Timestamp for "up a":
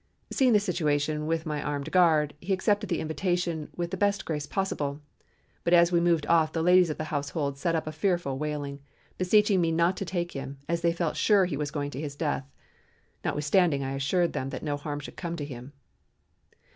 7.75-7.91